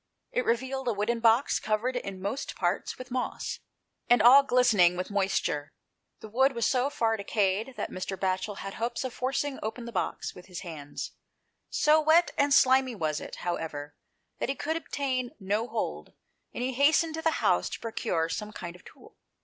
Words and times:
It 0.31 0.45
revealed 0.45 0.87
a 0.87 0.93
wooden 0.93 1.19
box, 1.19 1.59
covered 1.59 1.95
in 1.95 2.19
most 2.23 2.55
parts 2.55 2.97
with 2.97 3.11
moss, 3.11 3.59
and 4.09 4.19
all 4.19 4.41
glistening 4.41 4.97
with 4.97 5.11
moisture. 5.11 5.71
The 6.21 6.27
wood 6.27 6.53
was 6.55 6.65
so 6.65 6.89
far 6.89 7.17
decayed 7.17 7.75
that 7.77 7.91
Mr. 7.91 8.17
Batchel 8.17 8.57
had 8.65 8.73
hopes 8.73 9.03
of 9.03 9.13
forcing 9.13 9.59
open 9.61 9.85
the 9.85 9.91
box 9.91 10.33
with 10.33 10.47
his 10.47 10.61
hands; 10.61 11.11
so 11.69 12.01
wet 12.01 12.31
and 12.35 12.51
slimy 12.51 12.95
was 12.95 13.21
it, 13.21 13.35
however, 13.45 13.95
that 14.39 14.49
he 14.49 14.55
could 14.55 14.75
obtain 14.75 15.35
no 15.39 15.67
hold, 15.67 16.13
and 16.51 16.63
he 16.63 16.73
hastened 16.73 17.13
to 17.13 17.21
the 17.21 17.33
house 17.37 17.69
to 17.69 17.79
procure 17.79 18.27
some 18.27 18.51
kind 18.51 18.75
of 18.75 18.83
tool. 18.83 19.17